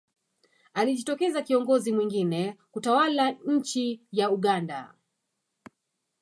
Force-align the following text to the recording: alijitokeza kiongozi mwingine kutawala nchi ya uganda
alijitokeza 0.73 1.41
kiongozi 1.41 1.91
mwingine 1.91 2.57
kutawala 2.71 3.31
nchi 3.45 4.01
ya 4.11 4.31
uganda 4.31 4.93